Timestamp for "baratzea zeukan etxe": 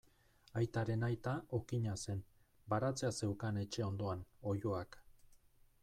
2.75-3.87